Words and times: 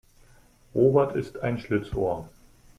Robert 0.73 1.15
ist 1.15 1.41
ein 1.41 1.59
Schlitzohr. 1.59 2.27